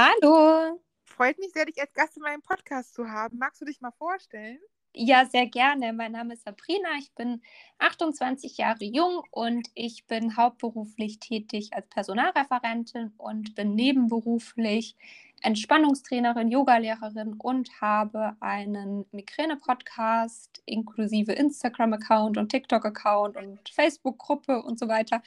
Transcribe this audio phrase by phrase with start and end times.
[0.00, 0.80] Hallo.
[1.02, 3.36] Freut mich sehr, dich als Gast in meinem Podcast zu haben.
[3.36, 4.60] Magst du dich mal vorstellen?
[4.94, 5.92] Ja, sehr gerne.
[5.92, 6.90] Mein Name ist Sabrina.
[7.00, 7.42] Ich bin
[7.78, 14.94] 28 Jahre jung und ich bin hauptberuflich tätig als Personalreferentin und bin nebenberuflich
[15.42, 25.24] Entspannungstrainerin, Yogalehrerin und habe einen Migräne-Podcast inklusive Instagram-Account und TikTok-Account und Facebook-Gruppe und so weiter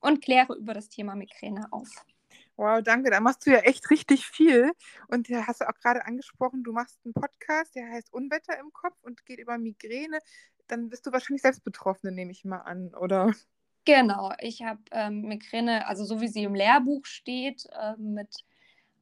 [0.00, 2.04] und kläre über das Thema Migräne auf.
[2.56, 3.10] Wow, danke.
[3.10, 4.72] Da machst du ja echt richtig viel.
[5.08, 8.72] Und da hast du auch gerade angesprochen, du machst einen Podcast, der heißt Unwetter im
[8.72, 10.18] Kopf und geht über Migräne.
[10.68, 13.32] Dann bist du wahrscheinlich selbst Betroffene, nehme ich mal an, oder?
[13.84, 18.44] Genau, ich habe ähm, Migräne, also so wie sie im Lehrbuch steht, äh, mit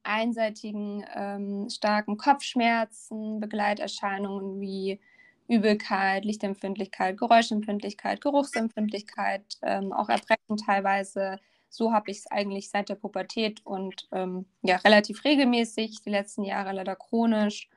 [0.03, 4.99] einseitigen ähm, starken Kopfschmerzen, Begleiterscheinungen wie
[5.47, 11.39] Übelkeit, Lichtempfindlichkeit, Geräuschempfindlichkeit, Geruchsempfindlichkeit, ähm, auch Erbrechen teilweise,
[11.71, 16.43] so habe ich es eigentlich seit der Pubertät und ähm, ja, relativ regelmäßig, die letzten
[16.43, 17.69] Jahre leider chronisch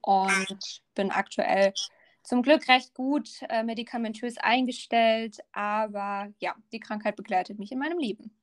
[0.00, 1.74] und bin aktuell
[2.22, 7.98] zum Glück recht gut äh, medikamentös eingestellt, aber ja, die Krankheit begleitet mich in meinem
[7.98, 8.34] Leben.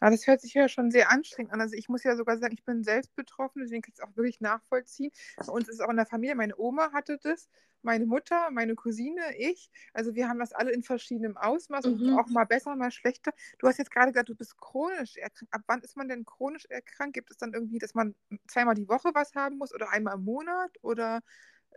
[0.00, 1.60] Aber das hört sich ja schon sehr anstrengend an.
[1.60, 4.16] Also ich muss ja sogar sagen, ich bin selbst betroffen, deswegen kann ich es auch
[4.16, 5.10] wirklich nachvollziehen.
[5.36, 7.48] Bei uns ist es auch in der Familie, meine Oma hatte das,
[7.82, 9.70] meine Mutter, meine Cousine, ich.
[9.92, 11.92] Also wir haben das alle in verschiedenem Ausmaß mhm.
[11.92, 13.32] und auch mal besser, mal schlechter.
[13.58, 15.54] Du hast jetzt gerade gesagt, du bist chronisch erkrankt.
[15.54, 17.14] Ab wann ist man denn chronisch erkrankt?
[17.14, 18.14] Gibt es dann irgendwie, dass man
[18.48, 20.76] zweimal die Woche was haben muss oder einmal im Monat?
[20.82, 21.20] Oder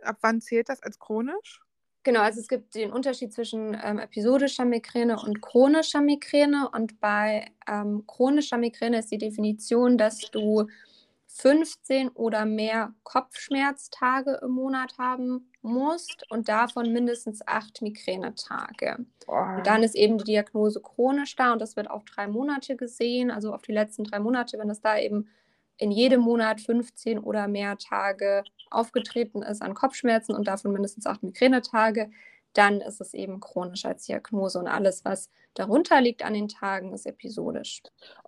[0.02, 1.62] ab wann zählt das als chronisch?
[2.02, 6.70] Genau, also es gibt den Unterschied zwischen ähm, episodischer Migräne und chronischer Migräne.
[6.72, 10.66] Und bei ähm, chronischer Migräne ist die Definition, dass du
[11.26, 19.04] 15 oder mehr Kopfschmerztage im Monat haben musst und davon mindestens acht Migränetage.
[19.56, 23.30] Und dann ist eben die Diagnose chronisch da und das wird auf drei Monate gesehen,
[23.30, 25.28] also auf die letzten drei Monate, wenn es da eben
[25.76, 31.22] in jedem Monat 15 oder mehr Tage aufgetreten ist an Kopfschmerzen und davon mindestens acht
[31.22, 32.10] Migränetage,
[32.52, 36.92] dann ist es eben chronisch als Diagnose und alles, was darunter liegt an den Tagen,
[36.92, 37.82] ist episodisch.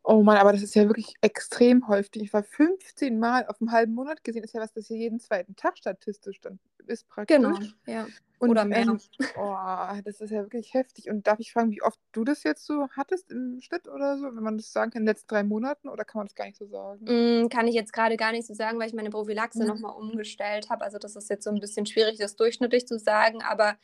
[0.05, 2.23] Oh Mann, aber das ist ja wirklich extrem häufig.
[2.23, 5.21] Ich war 15 Mal auf einem halben Monat gesehen, ist ja was, das hier jeden
[5.21, 7.37] zweiten Tag statistisch dann ist praktisch.
[7.37, 8.07] Genau, ja.
[8.43, 8.81] Und, Oder mehr.
[8.81, 8.99] Ähm,
[9.37, 9.57] oh,
[10.05, 11.09] das ist ja wirklich heftig.
[11.09, 14.25] Und darf ich fragen, wie oft du das jetzt so hattest im Schnitt oder so,
[14.25, 15.89] wenn man das sagen kann, in den letzten drei Monaten?
[15.89, 17.05] Oder kann man das gar nicht so sagen?
[17.05, 19.69] Mm, kann ich jetzt gerade gar nicht so sagen, weil ich meine Prophylaxe mhm.
[19.69, 20.85] nochmal umgestellt habe.
[20.85, 23.43] Also das ist jetzt so ein bisschen schwierig, das durchschnittlich zu sagen.
[23.43, 23.77] Aber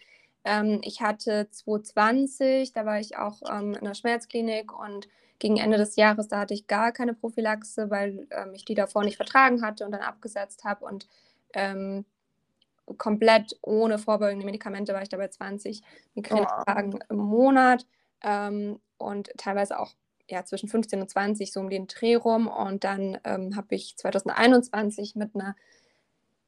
[0.44, 5.08] ähm, ich hatte 2020, da war ich auch ähm, in der Schmerzklinik und
[5.38, 9.04] gegen Ende des Jahres, da hatte ich gar keine Prophylaxe, weil ähm, ich die davor
[9.04, 10.84] nicht vertragen hatte und dann abgesetzt habe.
[10.84, 11.06] Und
[11.52, 12.04] ähm,
[12.96, 15.82] komplett ohne vorbeugende Medikamente war ich dabei 20
[16.14, 17.04] Migränetagen oh.
[17.10, 17.86] im Monat
[18.22, 19.92] ähm, und teilweise auch
[20.28, 22.48] ja, zwischen 15 und 20 so um den Dreh rum.
[22.48, 25.56] Und dann ähm, habe ich 2021 mit einer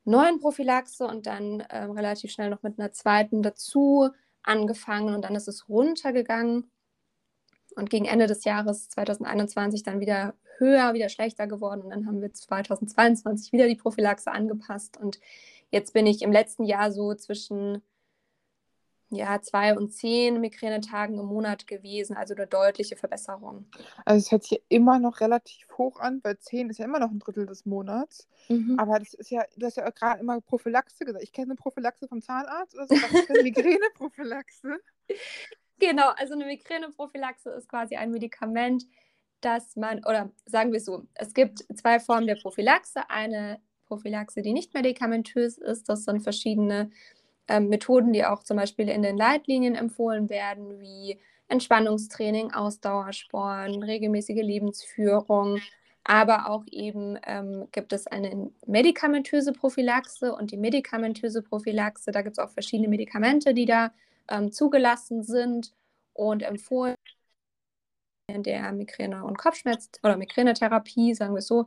[0.04, 4.10] neuen Prophylaxe und dann ähm, relativ schnell noch mit einer zweiten dazu
[4.42, 6.70] angefangen und dann ist es runtergegangen
[7.76, 12.22] und gegen Ende des Jahres 2021 dann wieder höher, wieder schlechter geworden und dann haben
[12.22, 15.20] wir 2022 wieder die Prophylaxe angepasst und
[15.70, 17.82] Jetzt bin ich im letzten Jahr so zwischen
[19.12, 23.66] ja, zwei und zehn Migränetagen im Monat gewesen, also eine deutliche Verbesserung.
[24.04, 27.10] Also es hört sich immer noch relativ hoch an, weil zehn ist ja immer noch
[27.10, 28.28] ein Drittel des Monats.
[28.48, 28.78] Mhm.
[28.78, 31.24] Aber das ist ja, du hast ja gerade immer Prophylaxe gesagt.
[31.24, 32.94] Ich kenne eine Prophylaxe vom Zahnarzt oder so.
[32.94, 34.78] Was ist eine Migräneprophylaxe?
[35.80, 38.84] Genau, also eine Migräneprophylaxe ist quasi ein Medikament,
[39.40, 43.08] das man, oder sagen wir so, es gibt zwei Formen der Prophylaxe.
[43.08, 45.88] Eine Prophylaxe, die nicht medikamentös ist.
[45.88, 46.90] Das sind verschiedene
[47.48, 51.18] ähm, Methoden, die auch zum Beispiel in den Leitlinien empfohlen werden, wie
[51.48, 55.60] Entspannungstraining, Ausdauersporen, regelmäßige Lebensführung.
[56.04, 62.38] Aber auch eben ähm, gibt es eine medikamentöse Prophylaxe und die medikamentöse Prophylaxe, da gibt
[62.38, 63.92] es auch verschiedene Medikamente, die da
[64.28, 65.74] ähm, zugelassen sind
[66.14, 66.94] und empfohlen
[68.28, 71.66] in der Migräne- und Kopfschmerz- oder Migränetherapie, sagen wir so.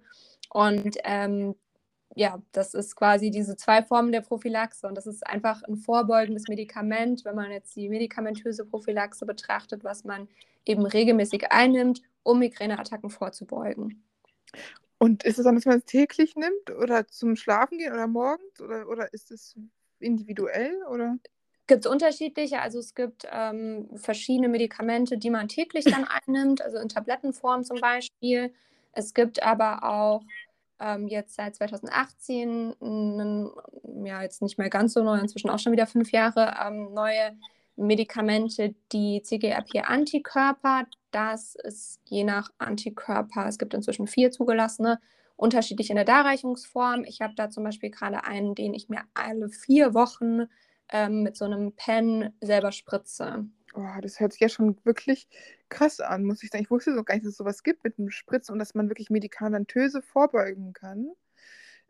[0.49, 1.55] Und ähm,
[2.15, 6.47] ja, das ist quasi diese zwei Formen der Prophylaxe und das ist einfach ein vorbeugendes
[6.47, 10.27] Medikament, wenn man jetzt die medikamentöse Prophylaxe betrachtet, was man
[10.65, 14.03] eben regelmäßig einnimmt, um Migräneattacken vorzubeugen.
[14.99, 18.61] Und ist es dann, dass man es täglich nimmt oder zum Schlafen gehen oder morgens
[18.61, 19.55] oder, oder ist es
[19.99, 21.17] individuell oder?
[21.65, 26.77] Gibt es unterschiedliche, also es gibt ähm, verschiedene Medikamente, die man täglich dann einnimmt, also
[26.77, 28.53] in Tablettenform zum Beispiel.
[28.91, 30.23] Es gibt aber auch
[30.83, 33.49] ähm, jetzt seit 2018, einen,
[34.03, 37.37] ja jetzt nicht mehr ganz so neu, inzwischen auch schon wieder fünf Jahre, ähm, neue
[37.75, 40.85] Medikamente, die CGRP-Antikörper.
[41.11, 44.99] Das ist je nach Antikörper, es gibt inzwischen vier zugelassene
[45.35, 47.05] unterschiedlich in der Darreichungsform.
[47.05, 50.47] Ich habe da zum Beispiel gerade einen, den ich mir alle vier Wochen
[50.89, 53.45] ähm, mit so einem Pen selber spritze.
[53.75, 55.27] Oh, das hört sich ja schon wirklich
[55.69, 56.63] krass an, muss ich sagen.
[56.63, 58.89] Ich wusste so gar nicht, dass es sowas gibt mit einem Spritzen und dass man
[58.89, 61.11] wirklich medikamentöse vorbeugen kann.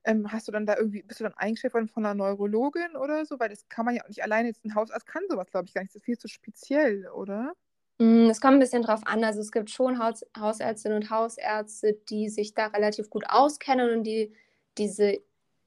[0.06, 3.25] Ähm, hast du dann da irgendwie, bist du dann eingestellt worden von einer Neurologin oder
[3.25, 3.39] so?
[3.39, 5.74] Weil das kann man ja auch nicht alleine jetzt ein Hausarzt kann sowas, glaube ich,
[5.74, 5.91] gar nicht.
[5.91, 7.53] Das ist viel zu speziell, oder?
[8.00, 9.24] Mm, es kommt ein bisschen drauf an.
[9.24, 14.03] Also es gibt schon Haus Hausärztinnen und Hausärzte, die sich da relativ gut auskennen und
[14.03, 14.33] die
[14.77, 15.19] diese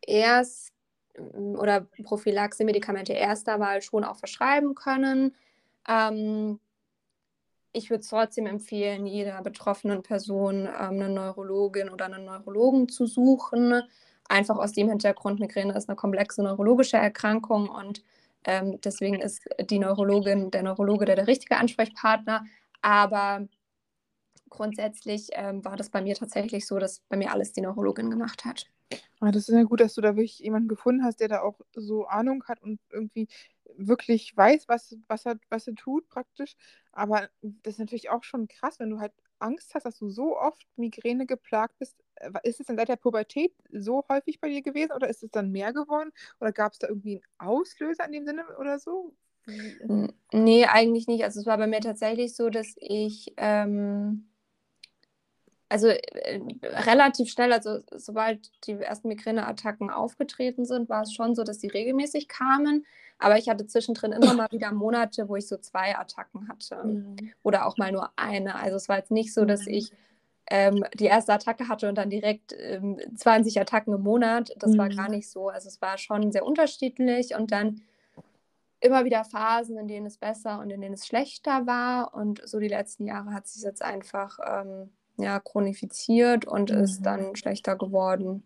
[0.02, 0.72] Erst-
[1.18, 5.34] oder Prophylaxe-Medikamente erster Wahl schon auch verschreiben können.
[5.88, 6.60] Ähm,
[7.72, 13.82] ich würde trotzdem empfehlen, jeder betroffenen Person ähm, eine Neurologin oder einen Neurologen zu suchen.
[14.28, 18.02] Einfach aus dem Hintergrund, Migräne ist eine komplexe neurologische Erkrankung und
[18.44, 22.44] ähm, deswegen ist die Neurologin, der Neurologe der, der richtige Ansprechpartner.
[22.80, 23.46] Aber
[24.48, 28.44] grundsätzlich ähm, war das bei mir tatsächlich so, dass bei mir alles die Neurologin gemacht
[28.44, 28.66] hat.
[29.20, 31.60] Ah, das ist ja gut, dass du da wirklich jemanden gefunden hast, der da auch
[31.74, 33.28] so Ahnung hat und irgendwie
[33.76, 36.56] wirklich weiß, was, was, er, was er tut praktisch.
[36.92, 40.38] Aber das ist natürlich auch schon krass, wenn du halt Angst hast, dass du so
[40.38, 41.96] oft Migräne geplagt bist.
[42.16, 45.30] Äh, ist es dann seit der Pubertät so häufig bei dir gewesen oder ist es
[45.30, 46.12] dann mehr geworden?
[46.40, 49.14] Oder gab es da irgendwie einen Auslöser in dem Sinne oder so?
[50.32, 51.24] Nee, eigentlich nicht.
[51.24, 54.28] Also es war bei mir tatsächlich so, dass ich ähm,
[55.68, 61.42] also äh, relativ schnell, also sobald die ersten Migräneattacken aufgetreten sind, war es schon so,
[61.42, 62.86] dass sie regelmäßig kamen.
[63.18, 66.84] Aber ich hatte zwischendrin immer mal wieder Monate, wo ich so zwei Attacken hatte.
[66.84, 67.32] Mhm.
[67.42, 68.56] Oder auch mal nur eine.
[68.56, 69.74] Also es war jetzt nicht so, dass mhm.
[69.74, 69.92] ich
[70.48, 74.52] ähm, die erste Attacke hatte und dann direkt ähm, 20 Attacken im Monat.
[74.58, 74.78] Das mhm.
[74.78, 75.48] war gar nicht so.
[75.48, 77.80] Also es war schon sehr unterschiedlich und dann
[78.80, 82.14] immer wieder Phasen, in denen es besser und in denen es schlechter war.
[82.14, 86.78] Und so die letzten Jahre hat sich jetzt einfach ähm, ja, chronifiziert und mhm.
[86.78, 88.42] ist dann schlechter geworden.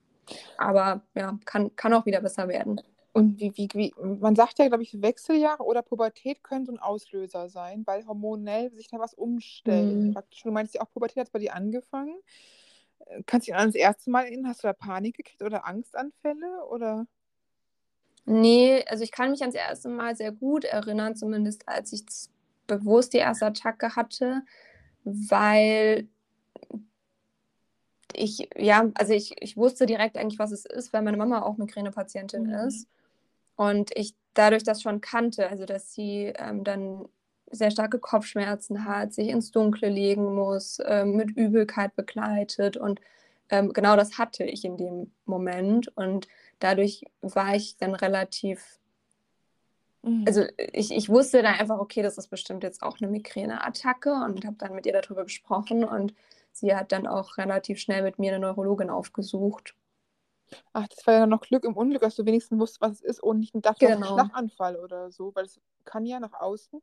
[0.57, 2.81] Aber ja, kann, kann auch wieder besser werden.
[3.13, 6.79] Und wie, wie, wie, man sagt ja, glaube ich, Wechseljahre oder Pubertät können so ein
[6.79, 9.97] Auslöser sein, weil hormonell sich da was umstellt.
[9.97, 10.15] Mhm.
[10.15, 10.43] Praktisch.
[10.43, 12.15] Du meinst ja auch, Pubertät hat bei dir angefangen.
[13.27, 14.51] Kannst du dich an das erste Mal erinnern?
[14.51, 16.65] Hast du da Panik gekriegt oder Angstanfälle?
[16.69, 17.07] Oder?
[18.27, 22.05] Nee, also ich kann mich ans erste Mal sehr gut erinnern, zumindest als ich
[22.67, 24.43] bewusst die erste Attacke hatte,
[25.03, 26.09] weil
[28.17, 31.57] ich, ja, also ich, ich wusste direkt eigentlich, was es ist, weil meine Mama auch
[31.57, 32.55] Migränepatientin mhm.
[32.67, 32.89] ist.
[33.57, 37.07] Und ich dadurch das schon kannte, also dass sie ähm, dann
[37.51, 42.77] sehr starke Kopfschmerzen hat, sich ins Dunkle legen muss, ähm, mit Übelkeit begleitet.
[42.77, 43.01] Und
[43.51, 45.89] ähm, genau das hatte ich in dem Moment.
[45.97, 46.29] Und
[46.61, 48.79] dadurch war ich dann relativ,
[50.03, 50.25] mhm.
[50.27, 54.45] also ich, ich wusste dann einfach, okay, das ist bestimmt jetzt auch eine Migräneattacke und
[54.45, 55.83] habe dann mit ihr darüber gesprochen.
[55.83, 56.15] Und
[56.53, 59.75] sie hat dann auch relativ schnell mit mir eine Neurologin aufgesucht.
[60.73, 63.23] Ach, das war ja noch Glück im Unglück, dass du wenigstens wusstest, was es ist
[63.23, 64.17] und nicht dachtest, genau.
[64.17, 66.83] ein Schlaganfall oder so, weil es kann ja nach außen.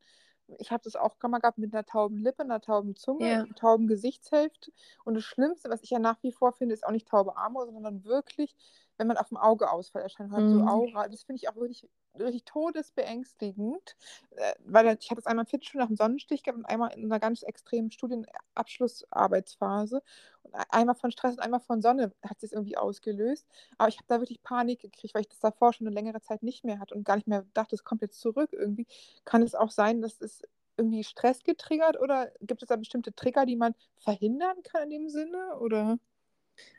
[0.60, 3.42] Ich habe das auch mal gehabt mit einer tauben Lippe, einer tauben Zunge, ja.
[3.42, 4.72] einer tauben Gesichtshälfte.
[5.04, 7.66] Und das Schlimmste, was ich ja nach wie vor finde, ist auch nicht taube Arme,
[7.66, 8.56] sondern wirklich
[8.98, 10.60] wenn man auf dem Auge Ausfall erscheint mhm.
[10.60, 13.96] so Aura, das finde ich auch wirklich, wirklich todesbeängstigend,
[14.32, 17.06] äh, weil ich hatte es einmal im Fitnessstudio nach dem Sonnenstich gehabt und einmal in
[17.06, 20.02] einer ganz extremen Studienabschlussarbeitsphase
[20.44, 23.48] und einmal von Stress und einmal von Sonne hat es irgendwie ausgelöst,
[23.78, 26.44] aber ich habe da wirklich Panik gekriegt, weil ich das davor schon eine längere Zeit
[26.44, 28.88] nicht mehr hatte und gar nicht mehr dachte, es kommt jetzt zurück irgendwie.
[29.26, 30.42] Kann es auch sein, dass es
[30.78, 35.10] irgendwie Stress getriggert oder gibt es da bestimmte Trigger, die man verhindern kann in dem
[35.10, 35.98] Sinne oder?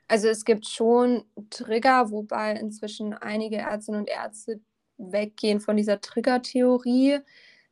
[0.09, 4.61] Also es gibt schon Trigger, wobei inzwischen einige Ärztinnen und Ärzte
[4.97, 7.21] weggehen von dieser Trigger-Theorie.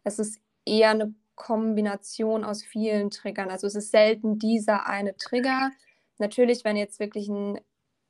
[0.05, 3.51] Es ist eher eine Kombination aus vielen Triggern.
[3.51, 5.71] Also es ist selten dieser eine Trigger.
[6.19, 7.61] Natürlich, wenn jetzt wirklich ein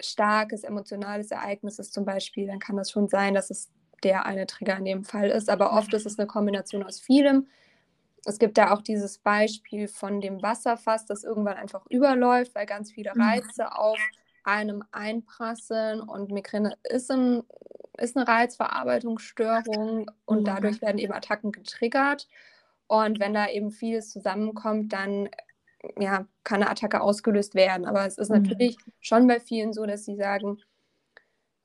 [0.00, 3.71] starkes emotionales Ereignis ist zum Beispiel, dann kann das schon sein, dass es
[4.02, 5.49] der eine Trigger in dem Fall ist.
[5.49, 7.47] Aber oft ist es eine Kombination aus vielem.
[8.26, 12.90] Es gibt da auch dieses Beispiel von dem Wasserfass, das irgendwann einfach überläuft, weil ganz
[12.90, 13.23] viele mhm.
[13.23, 13.99] Reize auf
[14.42, 17.42] einem einprasseln und Migräne ist, ein,
[17.99, 20.45] ist eine Reizverarbeitungsstörung und mhm.
[20.45, 22.28] dadurch werden eben Attacken getriggert.
[22.88, 25.28] Und wenn da eben vieles zusammenkommt, dann
[25.99, 27.87] ja, kann eine Attacke ausgelöst werden.
[27.87, 28.42] Aber es ist mhm.
[28.42, 30.59] natürlich schon bei vielen so, dass sie sagen,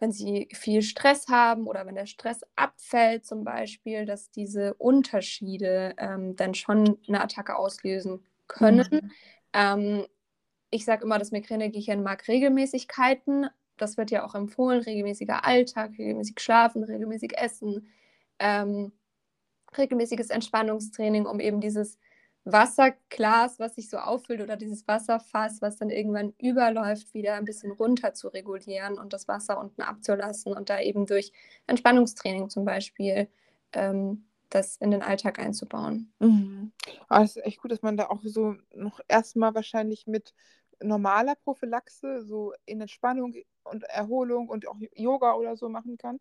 [0.01, 5.93] wenn sie viel Stress haben oder wenn der Stress abfällt zum Beispiel, dass diese Unterschiede
[5.97, 8.87] ähm, dann schon eine Attacke auslösen können.
[8.91, 9.11] Mhm.
[9.53, 10.05] Ähm,
[10.71, 13.47] ich sage immer, das Migränegehirn mag Regelmäßigkeiten.
[13.77, 17.87] Das wird ja auch empfohlen, regelmäßiger Alltag, regelmäßig schlafen, regelmäßig essen,
[18.39, 18.91] ähm,
[19.77, 21.99] regelmäßiges Entspannungstraining, um eben dieses
[22.43, 27.71] Wasserglas, was sich so auffüllt oder dieses Wasserfass, was dann irgendwann überläuft, wieder ein bisschen
[27.71, 31.31] runter zu regulieren und das Wasser unten abzulassen und da eben durch
[31.67, 33.27] Entspannungstraining zum Beispiel
[33.73, 36.11] ähm, das in den Alltag einzubauen.
[36.19, 36.71] Mhm.
[37.07, 40.33] Aber es ist echt gut, dass man da auch so noch erstmal wahrscheinlich mit
[40.81, 46.19] normaler Prophylaxe, so in Entspannung und Erholung und auch Yoga oder so machen kann.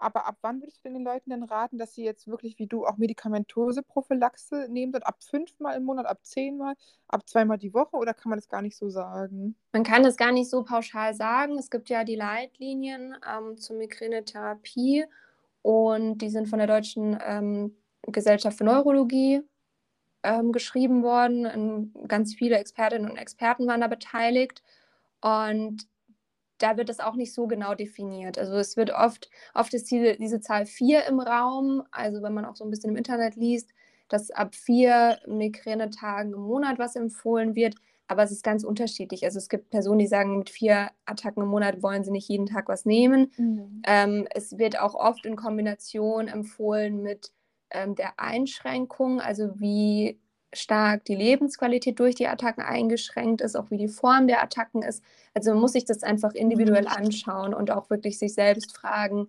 [0.00, 2.86] Aber ab wann würdest du den Leuten denn raten, dass sie jetzt wirklich wie du
[2.86, 4.92] auch medikamentose Prophylaxe nehmen?
[4.92, 6.74] Dann ab fünfmal im Monat, ab zehnmal,
[7.08, 9.56] ab zweimal die Woche oder kann man das gar nicht so sagen?
[9.72, 11.58] Man kann das gar nicht so pauschal sagen.
[11.58, 15.04] Es gibt ja die Leitlinien ähm, zur Migränetherapie
[15.62, 19.42] und die sind von der Deutschen ähm, Gesellschaft für Neurologie
[20.22, 21.46] ähm, geschrieben worden.
[21.46, 24.62] Und ganz viele Expertinnen und Experten waren da beteiligt.
[25.20, 25.86] Und
[26.60, 28.38] da wird das auch nicht so genau definiert.
[28.38, 32.44] Also es wird oft, oft ist diese, diese Zahl 4 im Raum, also wenn man
[32.44, 33.70] auch so ein bisschen im Internet liest,
[34.08, 37.76] dass ab vier Migränetagen im Monat was empfohlen wird,
[38.08, 39.24] aber es ist ganz unterschiedlich.
[39.24, 42.46] Also es gibt Personen, die sagen, mit vier Attacken im Monat wollen sie nicht jeden
[42.46, 43.30] Tag was nehmen.
[43.36, 43.82] Mhm.
[43.86, 47.32] Ähm, es wird auch oft in Kombination empfohlen mit
[47.70, 50.18] ähm, der Einschränkung, also wie
[50.52, 55.02] stark die Lebensqualität durch die Attacken eingeschränkt ist, auch wie die Form der Attacken ist.
[55.34, 56.88] Also man muss sich das einfach individuell mhm.
[56.88, 59.28] anschauen und auch wirklich sich selbst fragen,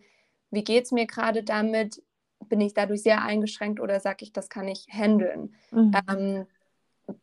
[0.50, 2.02] wie geht es mir gerade damit?
[2.50, 5.54] Bin ich dadurch sehr eingeschränkt oder sage ich, das kann ich handeln?
[5.72, 5.92] Mhm.
[6.10, 6.48] Ähm,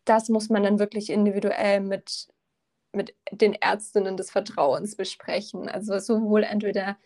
[0.05, 2.29] das muss man dann wirklich individuell mit,
[2.93, 5.69] mit den Ärztinnen des Vertrauens besprechen.
[5.69, 6.97] Also sowohl entweder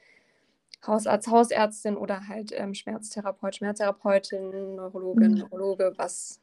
[0.87, 5.39] Hausarzt, Hausärztin oder halt ähm, Schmerztherapeut, Schmerztherapeutin, Neurologin, mhm.
[5.39, 6.41] Neurologe, was,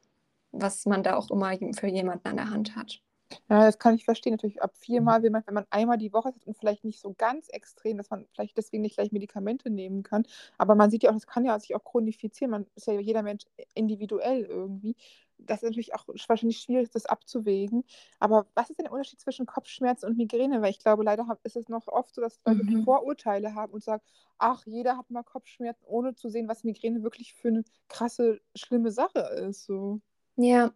[0.51, 3.01] was man da auch immer für jemanden an der Hand hat.
[3.47, 4.33] Ja, das kann ich verstehen.
[4.33, 7.13] Natürlich ab viermal will man, wenn man einmal die Woche hat und vielleicht nicht so
[7.17, 10.23] ganz extrem, dass man vielleicht deswegen nicht gleich Medikamente nehmen kann.
[10.57, 12.51] Aber man sieht ja auch, das kann ja sich auch chronifizieren.
[12.51, 14.95] Man ist ja jeder Mensch individuell irgendwie.
[15.37, 17.83] Das ist natürlich auch wahrscheinlich schwierig, das abzuwägen.
[18.19, 20.61] Aber was ist denn der Unterschied zwischen Kopfschmerzen und Migräne?
[20.61, 22.83] Weil ich glaube, leider ist es noch oft so, dass Leute mhm.
[22.83, 24.03] Vorurteile haben und sagen,
[24.37, 28.91] ach, jeder hat mal Kopfschmerzen, ohne zu sehen, was Migräne wirklich für eine krasse, schlimme
[28.91, 29.65] Sache ist.
[29.65, 30.01] So.
[30.41, 30.71] Ja,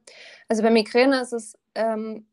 [0.49, 2.25] also bei Migräne ist es, ähm,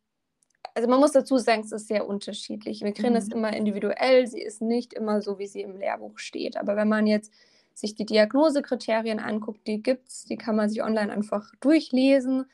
[0.74, 2.82] also man muss dazu sagen, es ist sehr unterschiedlich.
[2.82, 3.16] Migräne mhm.
[3.16, 6.56] ist immer individuell, sie ist nicht immer so, wie sie im Lehrbuch steht.
[6.56, 7.32] Aber wenn man jetzt
[7.72, 12.46] sich die Diagnosekriterien anguckt, die gibt es, die kann man sich online einfach durchlesen.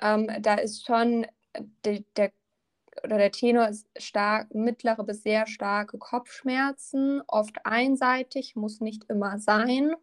[0.00, 1.26] Ähm, da ist schon
[1.84, 2.30] de, der
[3.02, 9.40] oder der Tenor ist stark, mittlere bis sehr starke Kopfschmerzen, oft einseitig, muss nicht immer
[9.40, 9.94] sein.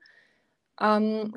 [0.80, 1.34] Ähm,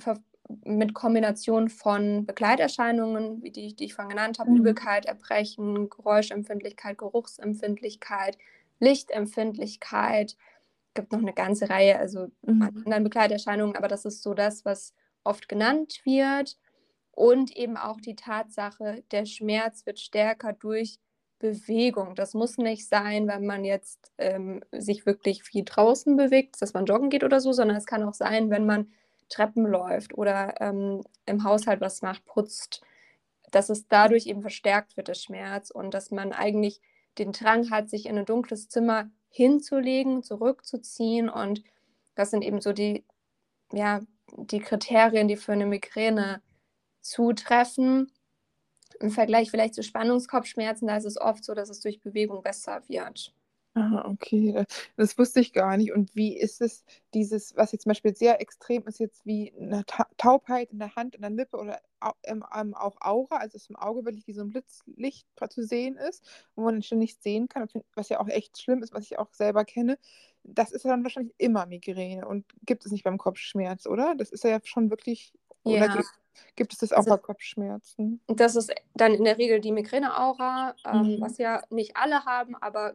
[0.64, 4.58] mit Kombination von Begleiterscheinungen, wie die, die ich vorhin genannt habe, mhm.
[4.58, 8.38] Übelkeit, Erbrechen, Geräuschempfindlichkeit, Geruchsempfindlichkeit,
[8.78, 10.36] Lichtempfindlichkeit,
[10.94, 12.62] gibt noch eine ganze Reihe, also mhm.
[12.62, 16.56] anderen Begleiterscheinungen, aber das ist so das, was oft genannt wird.
[17.12, 20.98] Und eben auch die Tatsache, der Schmerz wird stärker durch
[21.38, 22.14] Bewegung.
[22.14, 26.84] Das muss nicht sein, wenn man jetzt ähm, sich wirklich viel draußen bewegt, dass man
[26.84, 28.90] joggen geht oder so, sondern es kann auch sein, wenn man
[29.28, 32.82] Treppen läuft oder ähm, im Haushalt was macht, putzt,
[33.50, 36.80] dass es dadurch eben verstärkt wird, der Schmerz und dass man eigentlich
[37.18, 41.62] den Drang hat, sich in ein dunkles Zimmer hinzulegen, zurückzuziehen und
[42.14, 43.04] das sind eben so die,
[43.72, 44.00] ja,
[44.36, 46.42] die Kriterien, die für eine Migräne
[47.00, 48.12] zutreffen.
[49.00, 52.82] Im Vergleich vielleicht zu Spannungskopfschmerzen, da ist es oft so, dass es durch Bewegung besser
[52.88, 53.34] wird.
[53.78, 54.64] Ah, okay,
[54.96, 55.92] das wusste ich gar nicht.
[55.92, 59.84] Und wie ist es, dieses, was jetzt zum Beispiel sehr extrem ist, jetzt wie eine
[60.16, 61.82] Taubheit in der Hand, in der Lippe oder
[62.24, 62.42] ähm,
[62.74, 66.62] auch Aura, also dass im Auge wirklich wie so ein Blitzlicht zu sehen ist, wo
[66.64, 69.66] man schon nicht sehen kann, was ja auch echt schlimm ist, was ich auch selber
[69.66, 69.98] kenne.
[70.42, 74.14] Das ist dann wahrscheinlich immer Migräne und gibt es nicht beim Kopfschmerz, oder?
[74.16, 76.08] Das ist ja schon wirklich, oder Ja, gibt,
[76.54, 78.22] gibt es das auch also bei Kopfschmerzen?
[78.28, 81.38] das ist dann in der Regel die Migräne-Aura, ähm, was Mhm.
[81.38, 82.94] ja nicht alle haben, aber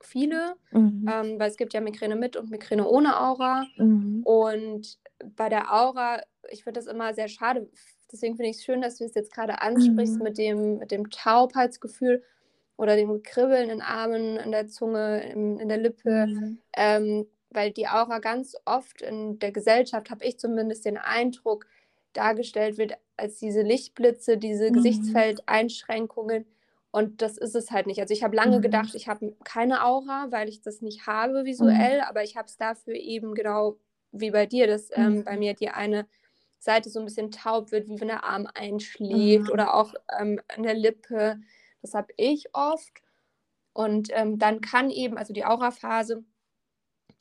[0.00, 1.06] viele, Mhm.
[1.10, 3.66] ähm, weil es gibt ja Migräne mit und Migräne ohne Aura.
[3.76, 4.22] Mhm.
[4.24, 4.98] Und
[5.36, 7.68] bei der Aura, ich finde das immer sehr schade.
[8.12, 10.22] Deswegen finde ich es schön, dass du es jetzt gerade ansprichst Mhm.
[10.22, 12.22] mit dem, mit dem Taubheitsgefühl
[12.76, 16.26] oder dem Kribbeln in den Armen, in der Zunge, in, in der Lippe.
[16.26, 16.58] Mhm.
[16.76, 21.66] Ähm, weil die Aura ganz oft in der Gesellschaft, habe ich zumindest den Eindruck,
[22.14, 24.72] dargestellt wird als diese Lichtblitze, diese Mhm.
[24.72, 26.46] Gesichtsfeldeinschränkungen.
[26.90, 28.00] Und das ist es halt nicht.
[28.00, 28.62] Also ich habe lange Mhm.
[28.62, 31.44] gedacht, ich habe keine Aura, weil ich das nicht habe Mhm.
[31.44, 33.76] visuell, aber ich habe es dafür eben genau
[34.12, 35.38] wie bei dir, dass ähm, bei Mhm.
[35.38, 36.06] mir die eine
[36.58, 39.52] Seite so ein bisschen taub wird, wie wenn der Arm einschläft Mhm.
[39.52, 41.38] oder auch ähm, an der Lippe.
[41.82, 43.02] Das habe ich oft.
[43.74, 46.24] Und ähm, dann kann eben, also die Auraphase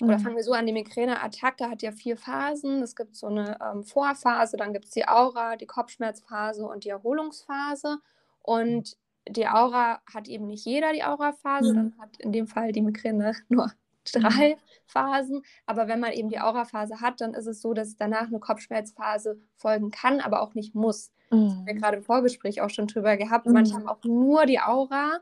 [0.01, 2.81] oder fangen wir so an, die Migräneattacke hat ja vier Phasen.
[2.83, 6.89] Es gibt so eine ähm, Vorphase, dann gibt es die Aura, die Kopfschmerzphase und die
[6.89, 7.97] Erholungsphase.
[8.41, 8.95] Und
[9.29, 11.75] die Aura hat eben nicht jeder die Aura-Phase, mhm.
[11.75, 13.71] dann hat in dem Fall die Migräne nur
[14.11, 14.59] drei mhm.
[14.85, 15.41] Phasen.
[15.65, 19.39] Aber wenn man eben die Aura-Phase hat, dann ist es so, dass danach eine Kopfschmerzphase
[19.55, 21.11] folgen kann, aber auch nicht muss.
[21.29, 21.43] Mhm.
[21.43, 23.45] Das haben wir gerade im Vorgespräch auch schon drüber gehabt.
[23.45, 23.53] Mhm.
[23.53, 25.19] Manche haben auch nur die Aura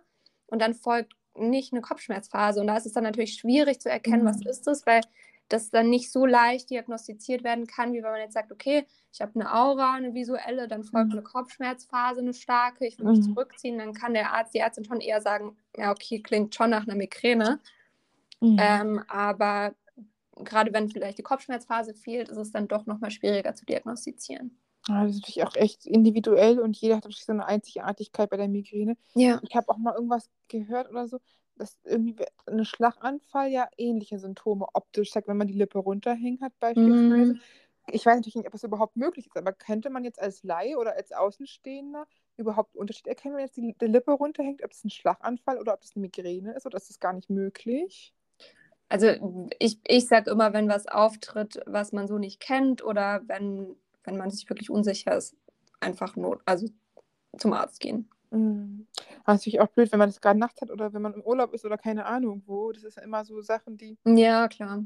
[0.47, 2.61] und dann folgt nicht eine Kopfschmerzphase.
[2.61, 4.27] Und da ist es dann natürlich schwierig zu erkennen, mhm.
[4.27, 5.01] was ist das, weil
[5.49, 9.21] das dann nicht so leicht diagnostiziert werden kann, wie wenn man jetzt sagt, okay, ich
[9.21, 11.19] habe eine Aura, eine visuelle, dann folgt mhm.
[11.19, 13.33] eine Kopfschmerzphase, eine starke, ich will mich mhm.
[13.33, 16.87] zurückziehen, dann kann der Arzt, die Ärztin schon eher sagen, ja, okay, klingt schon nach
[16.87, 17.59] einer Migräne.
[18.41, 18.57] Mhm.
[18.59, 19.75] Ähm, aber
[20.35, 24.57] gerade wenn vielleicht die Kopfschmerzphase fehlt, ist es dann doch nochmal schwieriger zu diagnostizieren.
[24.87, 28.47] Ja, das ist natürlich auch echt individuell und jeder hat so eine Einzigartigkeit bei der
[28.47, 28.97] Migräne.
[29.15, 29.39] Ja.
[29.41, 31.19] Ich habe auch mal irgendwas gehört oder so,
[31.55, 36.53] dass irgendwie ein Schlaganfall ja ähnliche Symptome optisch zeigt, wenn man die Lippe runterhängt hat
[36.59, 37.33] beispielsweise.
[37.33, 37.39] Mm.
[37.91, 40.77] Ich weiß natürlich nicht, ob das überhaupt möglich ist, aber könnte man jetzt als Laie
[40.77, 44.89] oder als Außenstehender überhaupt Unterschied erkennen, wenn jetzt die, die Lippe runterhängt, ob es ein
[44.89, 48.13] Schlaganfall oder ob es eine Migräne ist oder ist das gar nicht möglich?
[48.89, 53.75] Also ich, ich sage immer, wenn was auftritt, was man so nicht kennt oder wenn
[54.05, 55.35] wenn man sich wirklich unsicher ist,
[55.79, 56.67] einfach nur, also
[57.37, 58.09] zum Arzt gehen.
[58.31, 58.87] Mhm.
[58.95, 61.21] Das ist natürlich auch blöd, wenn man das gerade nachts hat oder wenn man im
[61.21, 62.71] Urlaub ist oder keine Ahnung wo.
[62.71, 63.97] Das ist ja immer so Sachen, die.
[64.05, 64.83] Ja, klar.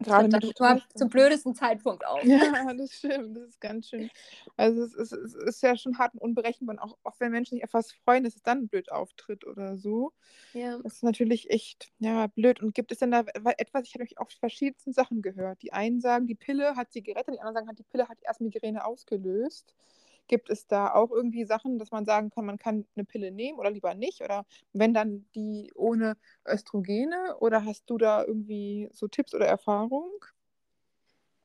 [0.00, 2.22] Gerade mit nur zum blödesten Zeitpunkt auf.
[2.22, 3.36] Ja, das stimmt.
[3.36, 4.10] Das ist ganz schön.
[4.56, 6.74] Also es ist, es ist ja schon hart und unberechenbar.
[6.74, 10.12] Und auch, auch wenn Menschen sich etwas freuen, dass es dann blöd auftritt oder so.
[10.52, 10.78] Ja.
[10.82, 12.62] Das ist natürlich echt ja, blöd.
[12.62, 13.24] Und gibt es denn da
[13.56, 15.62] etwas, ich habe euch auch verschiedensten Sachen gehört.
[15.62, 18.40] Die einen sagen, die Pille hat sie gerettet, die anderen sagen, die Pille hat erst
[18.40, 19.74] Migräne ausgelöst.
[20.28, 23.58] Gibt es da auch irgendwie Sachen, dass man sagen kann, man kann eine Pille nehmen
[23.58, 24.22] oder lieber nicht?
[24.22, 26.16] Oder wenn dann die ohne
[26.46, 27.36] Östrogene?
[27.38, 30.10] Oder hast du da irgendwie so Tipps oder Erfahrung?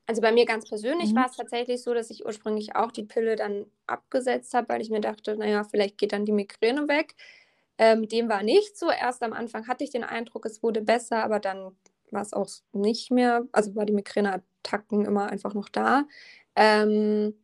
[0.06, 1.16] Also bei mir ganz persönlich mhm.
[1.16, 4.90] war es tatsächlich so, dass ich ursprünglich auch die Pille dann abgesetzt habe, weil ich
[4.90, 7.14] mir dachte, naja, vielleicht geht dann die Migräne weg.
[7.78, 8.90] Ähm, dem war nicht so.
[8.90, 11.74] Erst am Anfang hatte ich den Eindruck, es wurde besser, aber dann
[12.10, 13.46] war es auch nicht mehr.
[13.52, 16.04] Also war die Migräneattacken immer einfach noch da.
[16.56, 17.34] Ähm,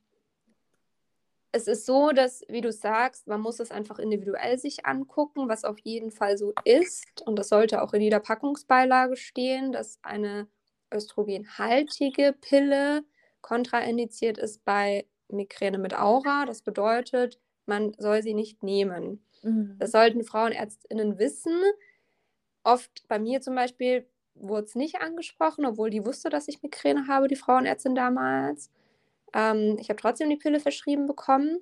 [1.53, 5.65] es ist so, dass, wie du sagst, man muss es einfach individuell sich angucken, was
[5.65, 7.23] auf jeden Fall so ist.
[7.27, 10.49] Und das sollte auch in jeder Packungsbeilage stehen, dass eine
[10.93, 13.05] östrogenhaltige Pille
[13.41, 16.45] kontraindiziert ist bei Migräne mit Aura.
[16.47, 19.25] Das bedeutet, man soll sie nicht nehmen.
[19.43, 19.77] Mhm.
[19.79, 21.57] Das sollten Frauenärztinnen wissen.
[22.63, 27.07] Oft bei mir zum Beispiel wurde es nicht angesprochen, obwohl die wusste, dass ich Migräne
[27.09, 28.71] habe, die Frauenärztin damals.
[29.35, 31.59] Ähm, ich habe trotzdem die Pille verschrieben bekommen.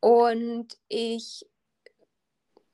[0.00, 1.46] Und ich,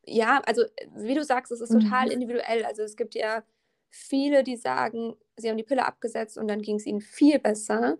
[0.06, 0.62] ja, also
[0.96, 2.12] wie du sagst, es ist total mhm.
[2.12, 2.64] individuell.
[2.64, 3.42] Also es gibt ja
[3.90, 7.98] viele, die sagen, sie haben die Pille abgesetzt und dann ging es ihnen viel besser.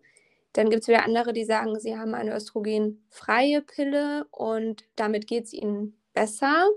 [0.53, 5.45] Dann gibt es wieder andere, die sagen, sie haben eine östrogenfreie Pille und damit geht
[5.45, 6.69] es ihnen besser.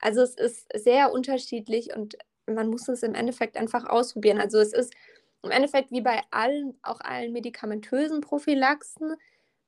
[0.00, 4.40] Also es ist sehr unterschiedlich und man muss es im Endeffekt einfach ausprobieren.
[4.40, 4.92] Also es ist
[5.42, 9.16] im Endeffekt wie bei allen, auch allen medikamentösen Prophylaxen,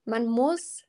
[0.04, 0.84] man muss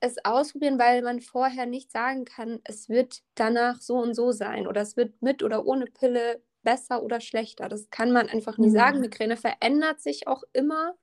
[0.00, 4.66] es ausprobieren, weil man vorher nicht sagen kann, es wird danach so und so sein
[4.66, 7.68] oder es wird mit oder ohne Pille besser oder schlechter.
[7.68, 8.74] Das kann man einfach nie mhm.
[8.74, 9.00] sagen.
[9.00, 10.94] Migräne verändert sich auch immer.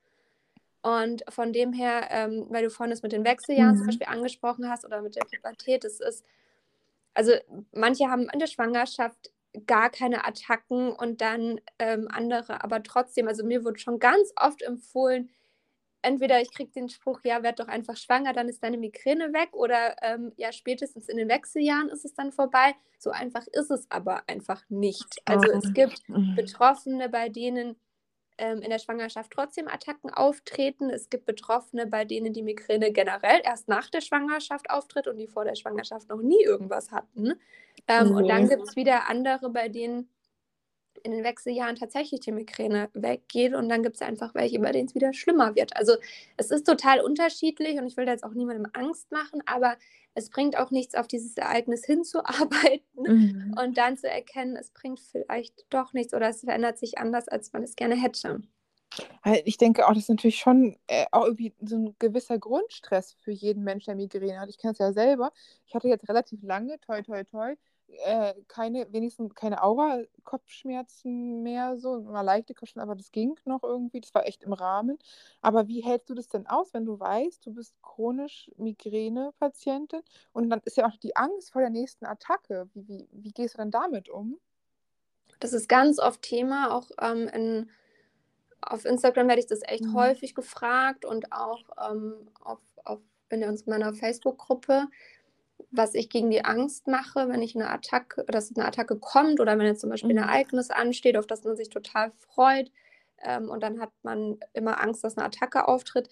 [0.82, 3.78] Und von dem her, ähm, weil du vorhin das mit den Wechseljahren mhm.
[3.78, 6.26] zum Beispiel angesprochen hast oder mit der Pubertät, das ist,
[7.14, 7.34] also
[7.72, 9.32] manche haben in der Schwangerschaft
[9.68, 13.28] gar keine Attacken und dann ähm, andere aber trotzdem.
[13.28, 15.30] Also mir wurde schon ganz oft empfohlen,
[16.02, 19.50] entweder ich kriege den Spruch, ja, werd doch einfach schwanger, dann ist deine Migräne weg
[19.54, 22.74] oder ähm, ja, spätestens in den Wechseljahren ist es dann vorbei.
[22.98, 25.22] So einfach ist es aber einfach nicht.
[25.26, 26.36] Also es gibt mhm.
[26.36, 27.76] Betroffene, bei denen
[28.42, 30.90] in der Schwangerschaft trotzdem Attacken auftreten.
[30.90, 35.28] Es gibt Betroffene, bei denen die Migräne generell erst nach der Schwangerschaft auftritt und die
[35.28, 37.34] vor der Schwangerschaft noch nie irgendwas hatten.
[37.88, 38.16] Ähm, mhm.
[38.16, 40.10] Und dann gibt es wieder andere, bei denen
[41.04, 44.88] in den Wechseljahren tatsächlich die Migräne weggeht und dann gibt es einfach welche, bei denen
[44.88, 45.76] es wieder schlimmer wird.
[45.76, 45.94] Also
[46.38, 49.78] es ist total unterschiedlich und ich will da jetzt auch niemandem Angst machen, aber
[50.14, 53.56] es bringt auch nichts, auf dieses Ereignis hinzuarbeiten mhm.
[53.62, 57.54] und dann zu erkennen, es bringt vielleicht doch nichts oder es verändert sich anders, als
[57.54, 58.42] man es gerne hätte.
[59.46, 63.32] Ich denke auch, das ist natürlich schon äh, auch irgendwie so ein gewisser Grundstress für
[63.32, 64.50] jeden Mensch, der Migräne hat.
[64.50, 65.32] Ich kenne es ja selber.
[65.66, 67.56] Ich hatte jetzt relativ lange, toi, toi, toi,
[68.06, 74.02] äh, keine, wenigstens keine Aura-Kopfschmerzen mehr, so mal leichte Kopfschmerzen, aber das ging noch irgendwie,
[74.02, 74.98] das war echt im Rahmen.
[75.42, 80.02] Aber wie hältst du das denn aus, wenn du weißt, du bist chronisch Migräne-Patientin
[80.34, 82.70] und dann ist ja auch die Angst vor der nächsten Attacke.
[82.74, 84.40] Wie, wie, wie gehst du dann damit um?
[85.40, 87.70] Das ist ganz oft Thema, auch ähm, in,
[88.62, 89.94] auf Instagram werde ich das echt mhm.
[89.94, 93.00] häufig gefragt und auch ähm, auf, auf,
[93.30, 94.88] in meiner Facebook-Gruppe,
[95.72, 99.58] was ich gegen die Angst mache, wenn ich eine Attacke, dass eine Attacke kommt oder
[99.58, 100.20] wenn jetzt zum Beispiel mhm.
[100.20, 102.72] ein Ereignis ansteht, auf das man sich total freut
[103.24, 106.10] ähm, und dann hat man immer Angst, dass eine Attacke auftritt.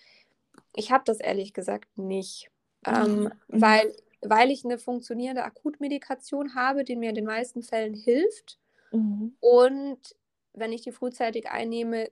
[0.75, 2.49] Ich habe das ehrlich gesagt nicht,
[2.85, 3.31] ähm, mhm.
[3.47, 8.59] weil, weil ich eine funktionierende Akutmedikation habe, die mir in den meisten Fällen hilft.
[8.91, 9.35] Mhm.
[9.39, 9.99] Und
[10.53, 12.09] wenn ich die frühzeitig einnehme,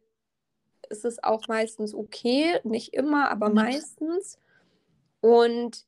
[0.90, 3.56] ist es auch meistens okay, nicht immer, aber mhm.
[3.56, 4.40] meistens.
[5.22, 5.86] Und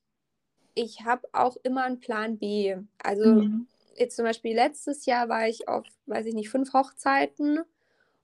[0.80, 2.78] ich habe auch immer einen Plan B.
[3.04, 3.68] Also mhm.
[3.98, 7.60] jetzt zum Beispiel letztes Jahr war ich auf, weiß ich nicht, fünf Hochzeiten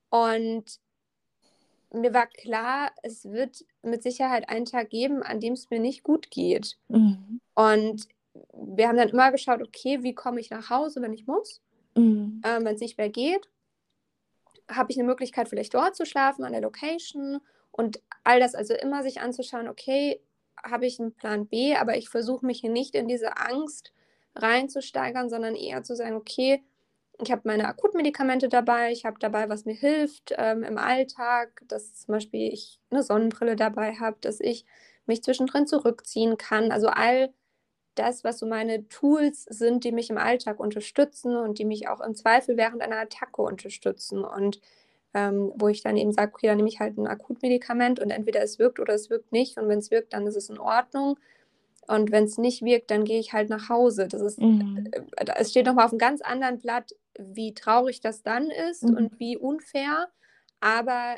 [0.10, 0.80] und
[1.92, 6.04] mir war klar, es wird mit Sicherheit einen Tag geben, an dem es mir nicht
[6.04, 6.78] gut geht.
[6.88, 7.42] Mhm.
[7.54, 8.08] Und
[8.54, 11.62] wir haben dann immer geschaut, okay, wie komme ich nach Hause, wenn ich muss,
[11.96, 12.42] mhm.
[12.46, 13.50] ähm, wenn es nicht mehr geht.
[14.70, 17.40] Habe ich eine Möglichkeit, vielleicht dort zu schlafen, an der Location
[17.72, 20.22] und all das, also immer sich anzuschauen, okay,
[20.66, 23.94] habe ich einen Plan B, aber ich versuche mich hier nicht in diese Angst
[24.36, 26.64] reinzusteigern, sondern eher zu sagen, okay,
[27.22, 31.96] ich habe meine Akutmedikamente dabei, ich habe dabei, was mir hilft ähm, im Alltag, dass
[31.96, 34.66] zum Beispiel ich eine Sonnenbrille dabei habe, dass ich
[35.06, 36.72] mich zwischendrin zurückziehen kann.
[36.72, 37.34] Also all
[37.96, 42.02] das, was so meine Tools sind, die mich im Alltag unterstützen und die mich auch
[42.02, 44.26] im Zweifel während einer Attacke unterstützen.
[44.26, 44.60] Und
[45.16, 48.44] ähm, wo ich dann eben sage, okay, dann nehme ich halt ein Akutmedikament und entweder
[48.44, 49.58] es wirkt oder es wirkt nicht.
[49.58, 51.18] Und wenn es wirkt, dann ist es in Ordnung.
[51.88, 54.10] Und wenn es nicht wirkt, dann gehe ich halt nach Hause.
[54.10, 54.92] Das ist, mhm.
[55.16, 58.98] äh, es steht nochmal auf einem ganz anderen Blatt, wie traurig das dann ist mhm.
[58.98, 60.10] und wie unfair.
[60.60, 61.16] Aber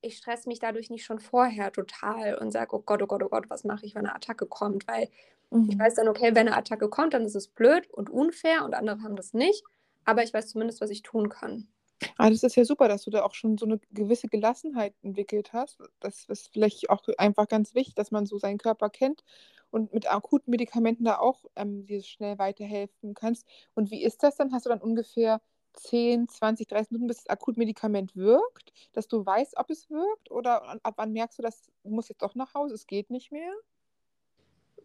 [0.00, 3.28] ich stress mich dadurch nicht schon vorher total und sage, oh Gott, oh Gott, oh
[3.28, 4.88] Gott, was mache ich, wenn eine Attacke kommt?
[4.88, 5.08] Weil
[5.50, 5.68] mhm.
[5.70, 8.74] ich weiß dann, okay, wenn eine Attacke kommt, dann ist es blöd und unfair und
[8.74, 9.62] andere haben das nicht.
[10.04, 11.68] Aber ich weiß zumindest, was ich tun kann.
[12.16, 15.52] Ah, das ist ja super, dass du da auch schon so eine gewisse Gelassenheit entwickelt
[15.52, 15.78] hast.
[16.00, 19.22] Das ist vielleicht auch einfach ganz wichtig, dass man so seinen Körper kennt
[19.70, 23.46] und mit akuten Medikamenten da auch ähm, dir schnell weiterhelfen kannst.
[23.74, 24.52] Und wie ist das dann?
[24.52, 25.40] Hast du dann ungefähr
[25.74, 30.30] 10, 20, 30 Minuten, bis das Akutmedikament wirkt, dass du weißt, ob es wirkt?
[30.30, 33.32] Oder ab wann merkst du, dass du musst jetzt doch nach Hause, es geht nicht
[33.32, 33.52] mehr?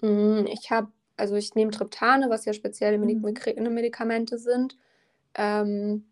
[0.02, 3.22] Mm, ich habe, also ich nehme Triptane, was ja spezielle mhm.
[3.74, 4.78] Medikamente sind.
[5.36, 6.06] Ähm,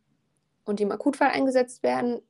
[0.65, 2.21] und die im Akutfall eingesetzt werden.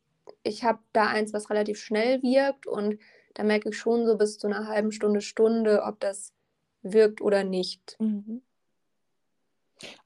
[0.43, 2.99] Ich habe da eins, was relativ schnell wirkt und
[3.33, 6.33] da merke ich schon so bis zu einer halben Stunde, Stunde, ob das
[6.81, 7.97] wirkt oder nicht.
[7.99, 8.41] Mhm.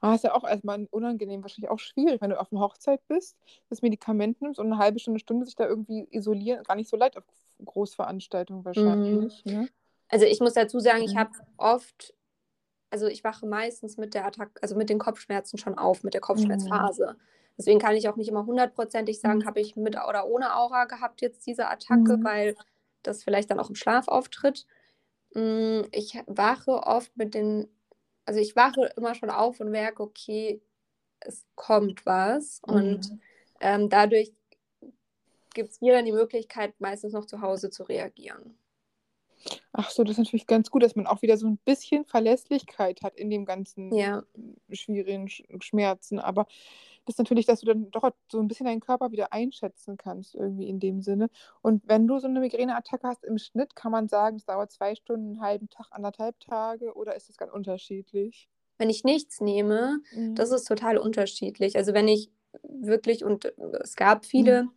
[0.00, 3.36] Ah, ist ja auch erstmal unangenehm, wahrscheinlich auch schwierig, wenn du auf einer Hochzeit bist,
[3.68, 6.64] das Medikament nimmst und eine halbe Stunde, Stunde sich da irgendwie isolieren.
[6.64, 7.24] Gar nicht so leid auf
[7.64, 9.44] Großveranstaltungen wahrscheinlich.
[9.44, 9.52] Mhm.
[9.52, 9.68] Ne?
[10.08, 11.18] Also ich muss dazu sagen, ich mhm.
[11.18, 12.14] habe oft,
[12.90, 16.20] also ich wache meistens mit der Attacke, also mit den Kopfschmerzen schon auf, mit der
[16.20, 16.26] mhm.
[16.26, 17.16] Kopfschmerzphase.
[17.16, 17.20] Mhm.
[17.60, 19.44] Deswegen kann ich auch nicht immer hundertprozentig sagen, mhm.
[19.44, 22.24] habe ich mit oder ohne Aura gehabt jetzt diese Attacke, mhm.
[22.24, 22.56] weil
[23.02, 24.66] das vielleicht dann auch im Schlaf auftritt.
[25.34, 27.68] Mm, ich wache oft mit den,
[28.24, 30.62] also ich wache immer schon auf und merke, okay,
[31.20, 32.62] es kommt was.
[32.66, 32.74] Mhm.
[32.74, 33.18] Und
[33.60, 34.32] ähm, dadurch
[35.52, 38.56] gibt es mir dann die Möglichkeit, meistens noch zu Hause zu reagieren.
[39.74, 43.02] Ach so, das ist natürlich ganz gut, dass man auch wieder so ein bisschen Verlässlichkeit
[43.02, 44.22] hat in dem ganzen ja.
[44.72, 46.18] schwierigen Schmerzen.
[46.20, 46.46] Aber
[47.06, 50.68] ist natürlich, dass du dann doch so ein bisschen deinen Körper wieder einschätzen kannst, irgendwie
[50.68, 51.28] in dem Sinne.
[51.62, 54.94] Und wenn du so eine Migräneattacke hast im Schnitt, kann man sagen, es dauert zwei
[54.94, 58.48] Stunden, einen halben Tag, anderthalb Tage oder ist das ganz unterschiedlich?
[58.78, 60.34] Wenn ich nichts nehme, mhm.
[60.34, 61.76] das ist total unterschiedlich.
[61.76, 62.30] Also wenn ich
[62.62, 64.70] wirklich, und es gab viele, mhm.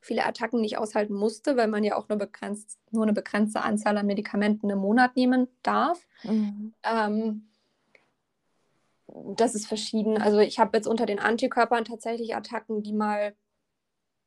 [0.00, 3.62] viele Attacken, die ich aushalten musste, weil man ja auch nur, begrenzt, nur eine begrenzte
[3.62, 6.06] Anzahl an Medikamenten im Monat nehmen darf.
[6.24, 6.74] Mhm.
[6.82, 7.48] Ähm,
[9.08, 10.20] das ist verschieden.
[10.20, 13.34] Also ich habe jetzt unter den Antikörpern tatsächlich Attacken, die mal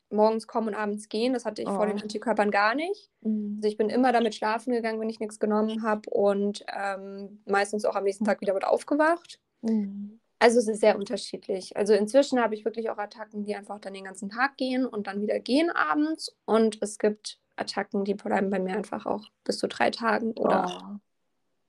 [0.09, 1.33] morgens kommen und abends gehen.
[1.33, 1.75] Das hatte ich oh.
[1.75, 2.01] vor den oh.
[2.01, 3.11] Antikörpern gar nicht.
[3.21, 3.55] Mhm.
[3.57, 7.85] Also ich bin immer damit schlafen gegangen, wenn ich nichts genommen habe und ähm, meistens
[7.85, 9.39] auch am nächsten Tag wieder mit aufgewacht.
[9.61, 10.19] Mhm.
[10.39, 11.75] Also es ist sehr unterschiedlich.
[11.75, 15.07] Also inzwischen habe ich wirklich auch Attacken, die einfach dann den ganzen Tag gehen und
[15.07, 16.33] dann wieder gehen abends.
[16.45, 20.95] Und es gibt Attacken, die bleiben bei mir einfach auch bis zu drei Tagen oder
[20.95, 21.08] oh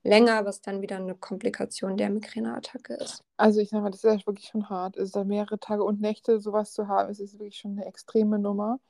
[0.03, 3.25] länger, was dann wieder eine Komplikation der Migräneattacke ist.
[3.37, 4.99] Also ich sage mal, das ist ja wirklich schon hart.
[4.99, 8.39] Also da mehrere Tage und Nächte sowas zu haben, ist, ist wirklich schon eine extreme
[8.39, 8.81] Nummer.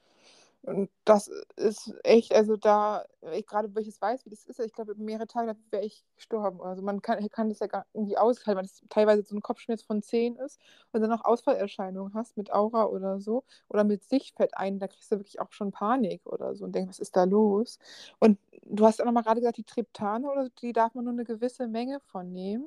[0.62, 4.60] Und das ist echt, also da, ich gerade, weil ich es weiß, wie das ist,
[4.60, 6.60] ich glaube, mehrere Tage wäre ich gestorben.
[6.60, 9.82] Also man kann, kann das ja gar irgendwie aushalten, weil das teilweise so ein Kopfschmerz
[9.82, 10.60] von 10 ist
[10.92, 15.10] und dann noch Ausfallerscheinungen hast mit Aura oder so oder mit Sichtfett ein, da kriegst
[15.10, 17.78] du wirklich auch schon Panik oder so und denkst, was ist da los?
[18.18, 21.14] Und du hast auch noch mal gerade gesagt, die Triptane oder die darf man nur
[21.14, 22.66] eine gewisse Menge von nehmen.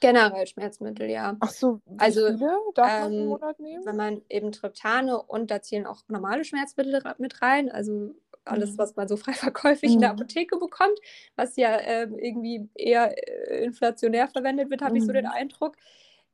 [0.00, 1.36] Generell Schmerzmittel, ja.
[1.40, 3.84] Ach so, wie Also, viele darf man im ähm, Monat nehmen?
[3.84, 8.14] wenn man eben Triptane und da zählen auch normale Schmerzmittel mit rein, also
[8.44, 8.78] alles, Mhm.
[8.78, 10.12] was man so frei verkäuflich in der Mhm.
[10.12, 10.98] Apotheke bekommt,
[11.36, 13.16] was ja ähm, irgendwie eher
[13.52, 15.32] äh, inflationär verwendet wird, habe ich so den Mhm.
[15.32, 15.76] Eindruck.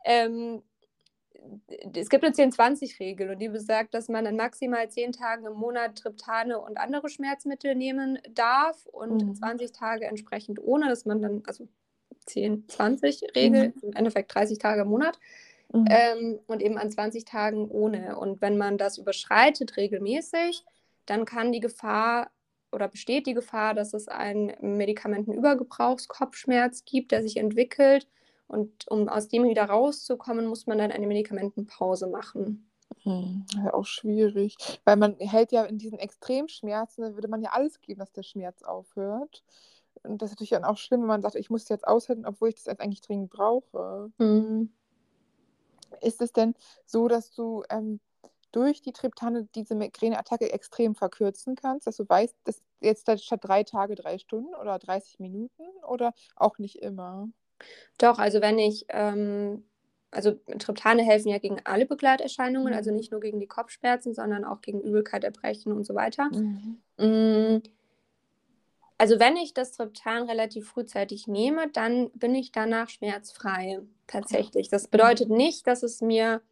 [0.05, 0.63] Ähm,
[1.95, 5.97] es gibt eine 10-20-Regel und die besagt, dass man an maximal 10 Tagen im Monat
[5.99, 9.37] Triptane und andere Schmerzmittel nehmen darf und Mhm.
[9.37, 11.69] 20 Tage entsprechend ohne, dass man dann, also
[12.29, 15.19] 10-20-Regel, im Endeffekt 30 Tage im Monat
[15.73, 15.87] Mhm.
[15.91, 18.19] ähm, und eben an 20 Tagen ohne.
[18.19, 20.65] Und wenn man das überschreitet regelmäßig,
[21.07, 22.31] dann kann die Gefahr
[22.73, 28.07] oder besteht die Gefahr, dass es einen Medikamentenübergebrauchskopfschmerz gibt, der sich entwickelt.
[28.47, 32.71] Und um aus dem wieder rauszukommen, muss man dann eine Medikamentenpause machen.
[33.03, 34.57] Hm, ja, auch schwierig.
[34.85, 38.63] Weil man hält ja in diesen Extremschmerzen, würde man ja alles geben, dass der Schmerz
[38.63, 39.43] aufhört.
[40.03, 42.49] Und das ist natürlich dann auch schlimm, wenn man sagt, ich muss jetzt aushalten, obwohl
[42.51, 44.11] ich das jetzt eigentlich dringend brauche.
[44.19, 44.71] Mhm.
[46.01, 46.55] Ist es denn
[46.87, 48.01] so, dass du ähm,
[48.53, 53.63] durch die Triptane diese Migräneattacke extrem verkürzen kannst, dass du weißt, dass jetzt statt drei
[53.63, 57.29] Tage drei Stunden oder 30 Minuten oder auch nicht immer?
[57.99, 59.65] Doch, also wenn ich, ähm,
[60.11, 62.97] also Triptane helfen ja gegen alle Begleiterscheinungen, also Mhm.
[62.97, 66.31] nicht nur gegen die Kopfschmerzen, sondern auch gegen Übelkeit, Erbrechen und so weiter.
[66.99, 67.63] Mhm.
[68.99, 74.69] Also wenn ich das Triptan relativ frühzeitig nehme, dann bin ich danach schmerzfrei, tatsächlich.
[74.69, 76.43] Das bedeutet nicht, dass es mir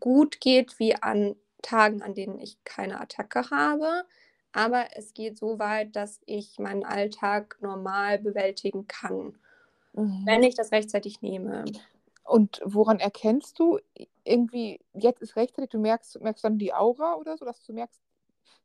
[0.00, 4.04] gut geht wie an Tagen, an denen ich keine Attacke habe,
[4.52, 9.38] aber es geht so weit, dass ich meinen Alltag normal bewältigen kann,
[9.94, 10.22] Mhm.
[10.24, 11.64] wenn ich das rechtzeitig nehme.
[12.24, 13.78] Und woran erkennst du
[14.24, 18.00] irgendwie, jetzt ist rechtzeitig, du merkst, merkst dann die Aura oder so, dass du merkst,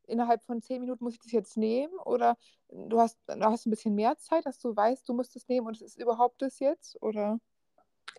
[0.08, 1.94] innerhalb von zehn Minuten muss ich das jetzt nehmen?
[2.06, 2.38] Oder
[2.70, 5.68] du hast, du hast ein bisschen mehr Zeit, dass du weißt, du musst es nehmen
[5.68, 7.02] und es ist überhaupt das jetzt?
[7.02, 7.40] Oder?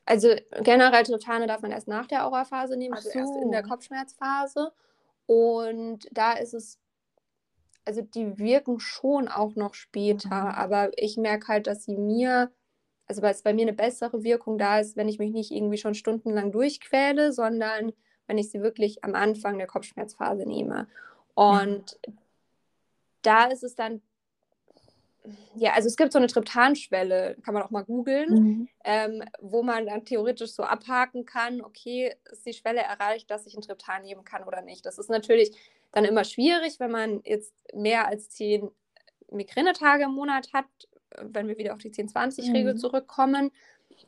[0.04, 3.62] Also generell Triptane darf man erst nach der Auraphase nehmen, also erst in der.
[3.62, 4.72] Kopfschmerzphase.
[5.26, 6.78] Und da ist es,
[7.84, 10.54] also die wirken schon auch noch später, Mhm.
[10.54, 12.50] aber ich merke halt, dass sie mir,
[13.06, 15.78] also weil es bei mir eine bessere Wirkung da ist, wenn ich mich nicht irgendwie
[15.78, 17.92] schon stundenlang durchquäle, sondern
[18.26, 20.86] wenn ich sie wirklich am Anfang der Kopfschmerzphase nehme.
[21.38, 21.98] Und
[23.22, 24.02] da ist es dann,
[25.56, 28.68] ja, also es gibt so eine Triptanschwelle, kann man auch mal googeln Mhm.
[28.84, 33.54] ähm, wo man dann theoretisch so abhaken kann, okay, ist die Schwelle erreicht, dass ich
[33.54, 34.86] ein Triptan nehmen kann oder nicht.
[34.86, 35.54] Das ist natürlich
[35.92, 38.70] dann immer schwierig, wenn man jetzt mehr als zehn
[39.30, 40.66] Migränetage im Monat hat,
[41.20, 42.78] wenn wir wieder auf die 10-20-Regel Mhm.
[42.78, 43.50] zurückkommen,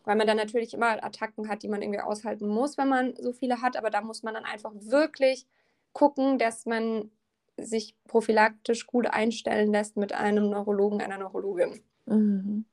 [0.04, 3.32] weil man dann natürlich immer Attacken hat, die man irgendwie aushalten muss, wenn man so
[3.32, 3.76] viele hat.
[3.76, 5.46] Aber da muss man dann einfach wirklich
[5.92, 7.10] gucken, dass man
[7.58, 11.82] sich prophylaktisch gut einstellen lässt mit einem Neurologen, einer Neurologin.
[12.06, 12.64] Mhm.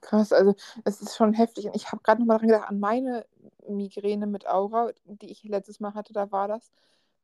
[0.00, 0.54] Krass, also
[0.84, 1.66] es ist schon heftig.
[1.66, 3.26] Und ich habe gerade nochmal dran gedacht, an meine
[3.68, 6.70] Migräne mit Aura, die ich letztes Mal hatte, da war das,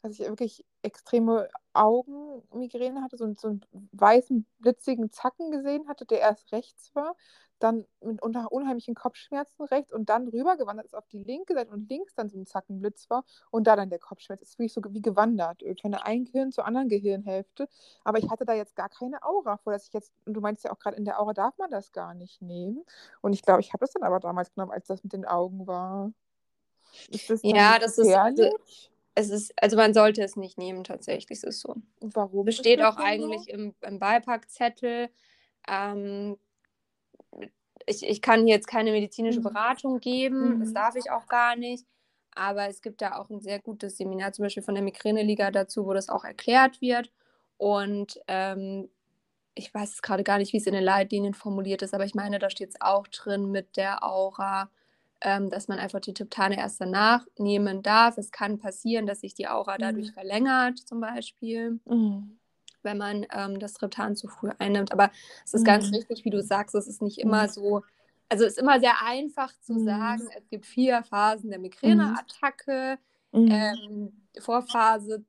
[0.02, 6.20] dass ich wirklich extreme Augenmigräne hatte, so, so einen weißen, blitzigen Zacken gesehen hatte, der
[6.20, 7.16] erst rechts war,
[7.58, 11.88] dann mit unter unheimlichen Kopfschmerzen rechts und dann rübergewandert ist auf die linke Seite und
[11.88, 14.40] links dann so ein Zackenblitz war und da dann der Kopfschmerz.
[14.40, 17.68] Das ist wirklich so wie gewandert, von der einen Gehirn zur anderen Gehirnhälfte.
[18.04, 20.64] Aber ich hatte da jetzt gar keine Aura vor, dass ich jetzt, und du meinst
[20.64, 22.84] ja auch gerade, in der Aura darf man das gar nicht nehmen.
[23.22, 25.66] Und ich glaube, ich habe das dann aber damals genommen, als das mit den Augen
[25.66, 26.12] war.
[27.10, 28.90] Ist das Ja, das ist, also, gefährlich?
[29.14, 31.76] es ist, also man sollte es nicht nehmen, tatsächlich, es ist so.
[32.00, 32.44] Und warum?
[32.44, 35.08] Besteht auch eigentlich im, im Beipackzettel.
[35.68, 36.36] Ähm,
[37.86, 39.44] ich, ich kann hier jetzt keine medizinische Mhm.
[39.44, 40.74] Beratung geben, das Mhm.
[40.74, 41.86] darf ich auch gar nicht.
[42.34, 45.86] Aber es gibt da auch ein sehr gutes Seminar, zum Beispiel von der Migräneliga dazu,
[45.86, 47.10] wo das auch erklärt wird.
[47.56, 48.90] Und ähm,
[49.54, 52.14] ich weiß es gerade gar nicht, wie es in den Leitlinien formuliert ist, aber ich
[52.14, 54.70] meine, da steht es auch drin mit der Aura,
[55.22, 58.18] ähm, dass man einfach die Triptane erst danach nehmen darf.
[58.18, 60.12] Es kann passieren, dass sich die Aura dadurch Mhm.
[60.12, 62.38] verlängert, zum Beispiel Mhm.
[62.86, 64.92] Wenn man ähm, das Triptan zu früh einnimmt.
[64.92, 65.10] Aber
[65.44, 65.96] es ist ganz Mhm.
[65.96, 67.50] richtig, wie du sagst, es ist nicht immer Mhm.
[67.50, 67.82] so,
[68.30, 69.84] also es ist immer sehr einfach zu Mhm.
[69.84, 72.98] sagen, es gibt vier Phasen der Migräneattacke,
[73.32, 73.48] Mhm.
[73.52, 75.24] ähm, Vorphase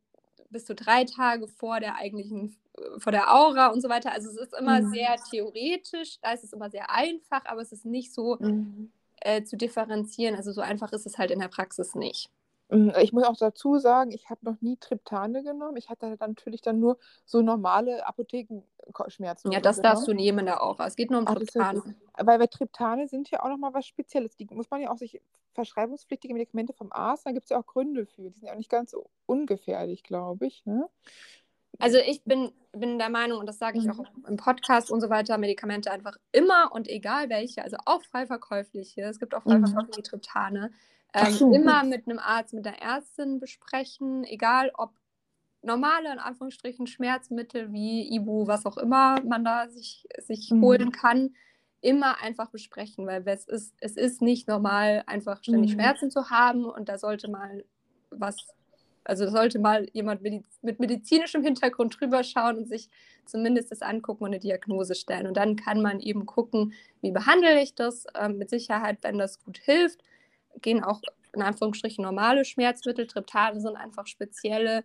[0.49, 4.13] bis zu drei Tage vor der eigentlichen, äh, vor der Aura und so weiter.
[4.13, 4.91] Also es ist immer Mhm.
[4.93, 8.91] sehr theoretisch, da ist es immer sehr einfach, aber es ist nicht so Mhm.
[9.21, 10.35] äh, zu differenzieren.
[10.35, 12.29] Also so einfach ist es halt in der Praxis nicht.
[12.69, 15.77] Mm, Ich muss auch dazu sagen, ich habe noch nie Triptane genommen.
[15.77, 19.93] Ich hatte dann natürlich dann nur so normale Apothekenschmerzen Ja, das genommen.
[19.93, 20.87] darfst du nehmen der Aura.
[20.87, 21.95] Es geht nur um Ah, ist ja Triptane.
[22.17, 24.35] Weil bei Triptane sind ja auch nochmal was Spezielles.
[24.35, 25.21] Die muss man ja auch sich
[25.57, 28.29] verschreibungspflichtige Medikamente vom Arzt, da gibt es ja auch Gründe für.
[28.29, 30.63] Die sind ja auch nicht ganz so ungefährlich, glaube ich.
[30.65, 30.87] Ne?
[31.79, 33.91] Also ich bin, bin der Meinung, und das sage ich mhm.
[33.91, 38.27] auch im Podcast und so weiter, Medikamente einfach immer und egal welche, also auch frei
[38.27, 39.65] verkäufliche, es gibt auch frei mhm.
[39.67, 40.71] verkäufliche Triptane,
[41.13, 41.53] ähm, so.
[41.53, 44.91] immer mit einem Arzt, mit einer Ärztin besprechen, egal ob
[45.61, 50.61] normale, in Anführungsstrichen, Schmerzmittel wie Ibu, was auch immer man da sich, sich mhm.
[50.61, 51.35] holen kann,
[51.81, 55.75] immer einfach besprechen, weil es ist, es ist nicht normal, einfach ständig mhm.
[55.75, 57.63] Schmerzen zu haben und da sollte mal
[58.09, 58.35] was,
[59.03, 62.89] also sollte mal jemand mit medizinischem Hintergrund drüber schauen und sich
[63.25, 65.27] zumindest das angucken und eine Diagnose stellen.
[65.27, 68.05] Und dann kann man eben gucken, wie behandle ich das.
[68.15, 70.01] Ähm, mit Sicherheit, wenn das gut hilft,
[70.61, 71.01] gehen auch
[71.33, 73.07] in Anführungsstrichen normale Schmerzmittel.
[73.07, 74.83] Triptane sind einfach spezielle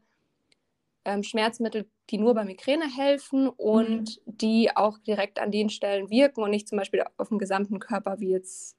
[1.04, 4.36] ähm, Schmerzmittel, die nur bei Migräne helfen und mhm.
[4.36, 8.20] die auch direkt an den Stellen wirken und nicht zum Beispiel auf dem gesamten Körper,
[8.20, 8.76] wie jetzt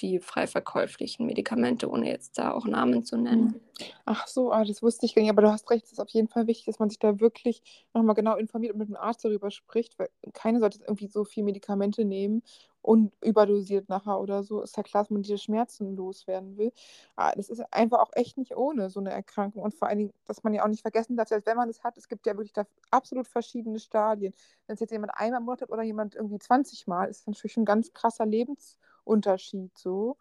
[0.00, 3.44] die frei verkäuflichen Medikamente, ohne jetzt da auch Namen zu nennen.
[3.44, 3.60] Mhm.
[4.04, 6.08] Ach so, ah, das wusste ich gar nicht, aber du hast recht, es ist auf
[6.10, 7.62] jeden Fall wichtig, dass man sich da wirklich
[7.94, 11.44] nochmal genau informiert und mit dem Arzt darüber spricht, weil keiner sollte irgendwie so viel
[11.44, 12.42] Medikamente nehmen
[12.80, 14.60] und überdosiert nachher oder so.
[14.60, 16.72] Ist ja klar, dass man diese Schmerzen loswerden will.
[17.16, 19.98] Aber ah, das ist einfach auch echt nicht ohne so eine Erkrankung und vor allen
[19.98, 22.26] Dingen, dass man ja auch nicht vergessen darf, dass wenn man es hat, es gibt
[22.26, 24.34] ja wirklich da absolut verschiedene Stadien.
[24.66, 27.26] Wenn es jetzt jemand einmal im Monat hat oder jemand irgendwie 20 Mal, ist das
[27.28, 30.16] natürlich ein ganz krasser Lebens Unterschied so.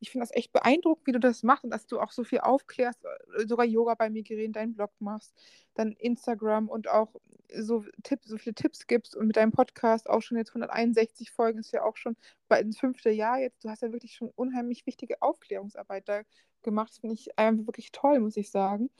[0.00, 2.40] Ich finde das echt beeindruckend, wie du das machst und dass du auch so viel
[2.40, 5.32] aufklärst, äh, sogar Yoga bei Migräne, deinen Blog machst,
[5.74, 7.14] dann Instagram und auch
[7.54, 11.58] so, Tipps, so viele Tipps gibst und mit deinem Podcast auch schon jetzt 161 Folgen,
[11.58, 12.16] ist ja auch schon
[12.48, 13.64] bald ins fünfte Jahr jetzt.
[13.64, 16.22] Du hast ja wirklich schon unheimlich wichtige Aufklärungsarbeit da
[16.62, 16.90] gemacht.
[16.90, 18.90] Das finde ich einfach wirklich toll, muss ich sagen.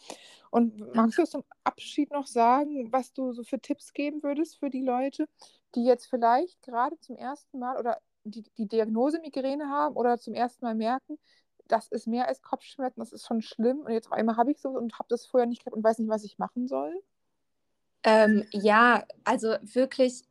[0.51, 4.71] Und magst du zum Abschied noch sagen, was du so für Tipps geben würdest für
[4.71, 5.29] die Leute,
[5.75, 10.35] die jetzt vielleicht gerade zum ersten Mal oder die, die Diagnose Migräne haben oder zum
[10.35, 11.19] ersten Mal merken,
[11.69, 14.61] das ist mehr als Kopfschmerzen, das ist schon schlimm und jetzt auf einmal habe ich
[14.61, 17.03] so und habe das vorher nicht gehabt und weiß nicht, was ich machen soll?
[18.05, 20.23] Ähm, ja, also wirklich,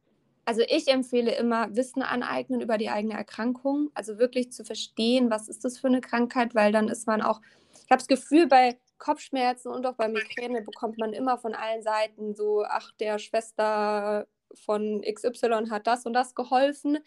[0.45, 5.47] also ich empfehle immer Wissen aneignen über die eigene Erkrankung, also wirklich zu verstehen, was
[5.47, 7.41] ist das für eine Krankheit, weil dann ist man auch,
[7.73, 11.81] ich habe das Gefühl, bei Kopfschmerzen und auch bei Migräne bekommt man immer von allen
[11.81, 16.99] Seiten so, ach, der Schwester von XY hat das und das geholfen.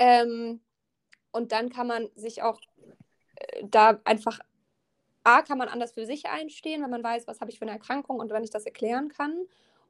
[0.00, 0.60] Ähm,
[1.30, 2.58] und dann kann man sich auch
[3.36, 4.40] äh, da einfach,
[5.24, 7.72] A, kann man anders für sich einstehen, wenn man weiß, was habe ich für eine
[7.72, 9.34] Erkrankung und wenn ich das erklären kann.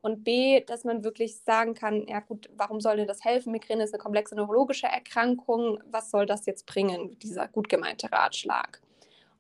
[0.03, 3.53] Und B, dass man wirklich sagen kann, ja gut, warum soll dir das helfen?
[3.53, 5.81] Migräne ist eine komplexe neurologische Erkrankung.
[5.91, 8.81] Was soll das jetzt bringen, dieser gut gemeinte Ratschlag?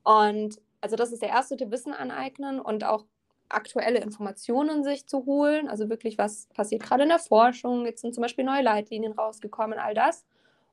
[0.05, 3.07] Und also das ist der erste Tipp, Wissen aneignen und auch
[3.49, 5.69] aktuelle Informationen sich zu holen.
[5.69, 7.87] Also wirklich, was passiert gerade in der Forschung?
[7.87, 10.25] Jetzt sind zum Beispiel neue Leitlinien rausgekommen, all das.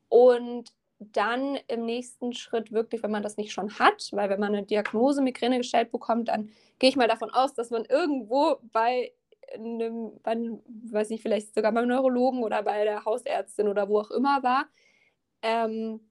[0.10, 4.56] Und dann im nächsten Schritt wirklich, wenn man das nicht schon hat, weil wenn man
[4.56, 9.14] eine Diagnose Migräne gestellt bekommt, dann gehe ich mal davon aus, dass man irgendwo bei
[9.54, 14.00] einem, bei einem, weiß nicht, vielleicht sogar beim Neurologen oder bei der Hausärztin oder wo
[14.00, 14.66] auch immer war,
[15.42, 16.02] ähm,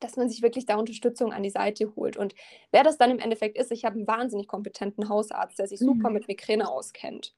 [0.00, 2.16] dass man sich wirklich da Unterstützung an die Seite holt.
[2.16, 2.34] Und
[2.70, 6.08] wer das dann im Endeffekt ist, ich habe einen wahnsinnig kompetenten Hausarzt, der sich super
[6.08, 6.14] mhm.
[6.14, 7.34] mit Migräne auskennt.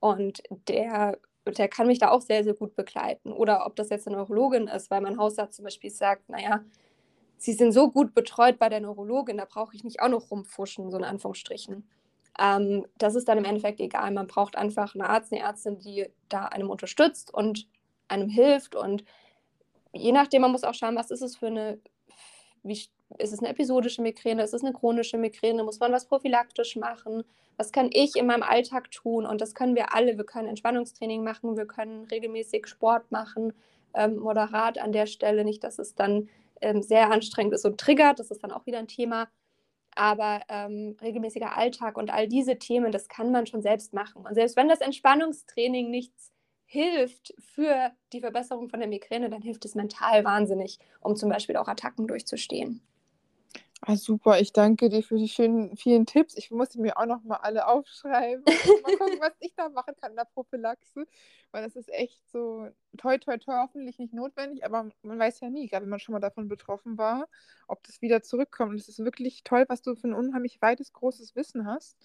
[0.00, 1.18] Und der
[1.50, 3.32] der kann mich da auch sehr, sehr gut begleiten.
[3.32, 6.62] Oder ob das jetzt eine Neurologin ist, weil mein Hausarzt zum Beispiel sagt, naja,
[7.38, 10.90] Sie sind so gut betreut bei der Neurologin, da brauche ich nicht auch noch rumfuschen,
[10.90, 11.88] so in Anführungsstrichen.
[12.38, 14.10] Ähm, das ist dann im Endeffekt egal.
[14.10, 17.68] Man braucht einfach einen Arzt, eine Ärztin, die da einem unterstützt und
[18.08, 18.74] einem hilft.
[18.74, 19.04] Und
[19.92, 21.78] je nachdem, man muss auch schauen, was ist es für eine,
[22.64, 26.74] wie, ist es eine episodische Migräne, ist es eine chronische Migräne, muss man was prophylaktisch
[26.74, 27.22] machen,
[27.58, 29.26] was kann ich in meinem Alltag tun?
[29.26, 33.52] Und das können wir alle, wir können Entspannungstraining machen, wir können regelmäßig Sport machen,
[33.94, 36.28] ähm, moderat an der Stelle, nicht, dass es dann
[36.60, 39.28] ähm, sehr anstrengend ist und triggert, das ist dann auch wieder ein Thema,
[39.94, 44.24] aber ähm, regelmäßiger Alltag und all diese Themen, das kann man schon selbst machen.
[44.24, 46.32] Und selbst wenn das Entspannungstraining nichts
[46.64, 51.56] hilft für die Verbesserung von der Migräne, dann hilft es mental wahnsinnig, um zum Beispiel
[51.56, 52.82] auch Attacken durchzustehen.
[53.80, 56.36] Ah, super, ich danke dir für die schönen, vielen Tipps.
[56.36, 58.42] Ich musste mir auch noch mal alle aufschreiben.
[58.82, 61.06] mal gucken, was ich da machen kann in der Prophylaxe.
[61.52, 65.48] Weil das ist echt so toi, toi, toi, hoffentlich nicht notwendig, aber man weiß ja
[65.48, 67.28] nie, gerade wenn man schon mal davon betroffen war,
[67.68, 68.72] ob das wieder zurückkommt.
[68.72, 71.96] Und es ist wirklich toll, was du für ein unheimlich weites, großes Wissen hast.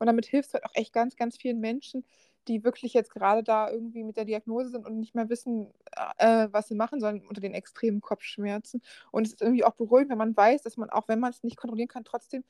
[0.00, 2.04] Und damit hilfst du halt auch echt ganz, ganz vielen Menschen,
[2.48, 5.72] die wirklich jetzt gerade da irgendwie mit der Diagnose sind und nicht mehr wissen,
[6.18, 8.82] äh, was sie machen sollen unter den extremen Kopfschmerzen.
[9.10, 11.42] Und es ist irgendwie auch beruhigend, wenn man weiß, dass man, auch wenn man es
[11.42, 12.44] nicht kontrollieren kann, trotzdem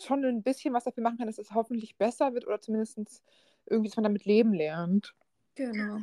[0.00, 3.22] schon ein bisschen was dafür machen kann, dass es hoffentlich besser wird oder zumindest
[3.66, 5.14] irgendwie, dass man damit leben lernt.
[5.54, 5.98] Genau.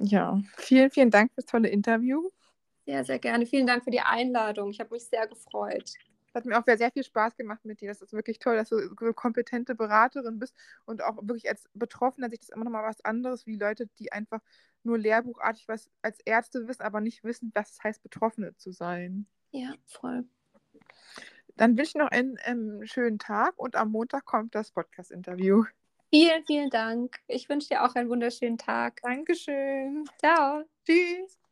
[0.00, 2.28] Ja, vielen, vielen Dank fürs tolle Interview.
[2.86, 3.46] Sehr, sehr gerne.
[3.46, 4.70] Vielen Dank für die Einladung.
[4.70, 5.94] Ich habe mich sehr gefreut.
[6.34, 7.88] Hat mir auch sehr viel Spaß gemacht mit dir.
[7.88, 10.54] Das ist wirklich toll, dass du so eine kompetente Beraterin bist
[10.84, 14.12] und auch wirklich als Betroffener sich das immer noch mal was anderes wie Leute, die
[14.12, 14.40] einfach
[14.82, 19.26] nur lehrbuchartig was als Ärzte wissen, aber nicht wissen, was es heißt, Betroffene zu sein.
[19.52, 20.24] Ja, voll.
[21.56, 25.64] Dann wünsche ich noch einen ähm, schönen Tag und am Montag kommt das Podcast-Interview.
[26.10, 27.18] Vielen, vielen Dank.
[27.26, 29.00] Ich wünsche dir auch einen wunderschönen Tag.
[29.02, 30.04] Dankeschön.
[30.18, 30.64] Ciao.
[30.84, 31.43] Tschüss.